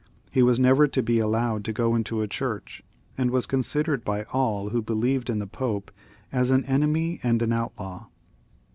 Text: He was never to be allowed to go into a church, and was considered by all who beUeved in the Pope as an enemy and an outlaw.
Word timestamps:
He 0.31 0.41
was 0.41 0.59
never 0.59 0.87
to 0.87 1.03
be 1.03 1.19
allowed 1.19 1.63
to 1.65 1.71
go 1.71 1.93
into 1.93 2.23
a 2.23 2.27
church, 2.27 2.81
and 3.19 3.29
was 3.29 3.45
considered 3.45 4.03
by 4.03 4.23
all 4.33 4.69
who 4.69 4.81
beUeved 4.81 5.29
in 5.29 5.37
the 5.37 5.45
Pope 5.45 5.91
as 6.31 6.49
an 6.49 6.65
enemy 6.65 7.19
and 7.21 7.39
an 7.43 7.53
outlaw. 7.53 8.07